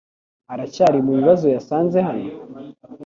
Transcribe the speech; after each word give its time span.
Aracyari 0.53 0.97
mu 1.05 1.11
bibazo 1.19 1.45
yasanze 1.55 1.97
hano? 2.07 2.27